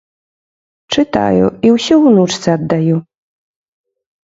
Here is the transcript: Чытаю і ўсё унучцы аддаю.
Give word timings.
Чытаю 0.95 1.51
і 1.69 1.75
ўсё 1.75 1.95
унучцы 2.09 2.47
аддаю. 2.57 2.97